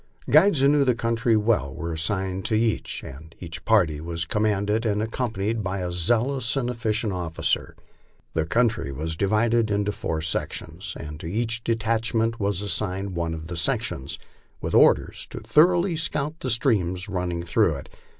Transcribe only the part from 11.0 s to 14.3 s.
to each detachment was assigned one of the sec tions,